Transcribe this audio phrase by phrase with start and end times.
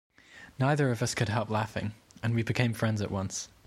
[0.57, 1.93] Neither of us could help laughing,
[2.23, 3.49] and we became friends at once.